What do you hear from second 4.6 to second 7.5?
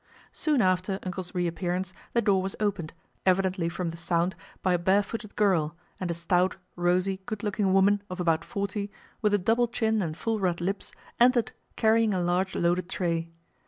by a barefooted girl, and a stout, rosy, good